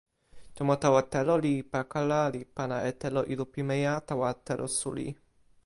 tomo 0.55 0.73
tawa 0.83 1.01
telo 1.13 1.35
li 1.45 1.53
pakala 1.73 2.21
li 2.33 2.41
pana 2.55 2.77
e 2.89 2.91
telo 3.01 3.21
ilo 3.33 3.45
pimeja 3.53 3.93
tawa 4.07 4.29
telo 4.45 4.67
suli. 4.79 5.07